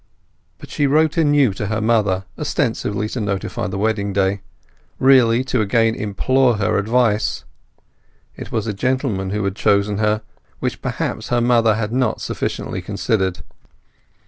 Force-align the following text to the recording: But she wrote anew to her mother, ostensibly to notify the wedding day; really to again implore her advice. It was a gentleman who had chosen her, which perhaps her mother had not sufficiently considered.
But 0.57 0.71
she 0.71 0.87
wrote 0.87 1.15
anew 1.15 1.53
to 1.53 1.67
her 1.67 1.79
mother, 1.79 2.25
ostensibly 2.35 3.07
to 3.09 3.21
notify 3.21 3.67
the 3.67 3.77
wedding 3.77 4.13
day; 4.13 4.41
really 4.97 5.43
to 5.43 5.61
again 5.61 5.93
implore 5.93 6.55
her 6.57 6.79
advice. 6.79 7.43
It 8.35 8.51
was 8.51 8.65
a 8.65 8.73
gentleman 8.73 9.29
who 9.29 9.43
had 9.43 9.55
chosen 9.55 9.99
her, 9.99 10.23
which 10.59 10.81
perhaps 10.81 11.27
her 11.29 11.39
mother 11.39 11.75
had 11.75 11.91
not 11.93 12.19
sufficiently 12.19 12.81
considered. 12.81 13.43